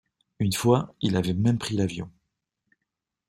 Une 0.39 0.51
fois, 0.53 0.95
il 1.01 1.15
avait 1.15 1.35
même 1.35 1.59
pris 1.59 1.75
l’avion. 1.75 2.09